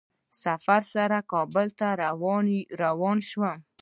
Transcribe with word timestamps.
سفیر 0.43 0.83
سره 0.93 1.19
کابل 1.31 1.67
ته 1.79 1.87
روان 2.83 3.17
شوم. 3.29 3.57